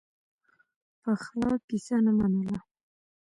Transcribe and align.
پخلا 1.01 1.51
کیسه 1.67 1.97
نه 2.05 2.11
منله. 2.17 2.57